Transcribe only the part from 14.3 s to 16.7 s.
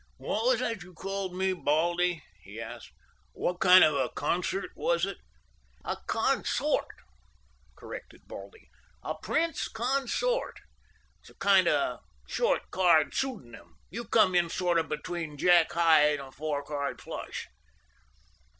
in sort of between Jack high and a four